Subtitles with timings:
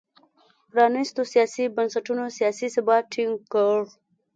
[0.71, 3.77] پرانیستو سیاسي بنسټونو سیاسي ثبات ټینګ کړ.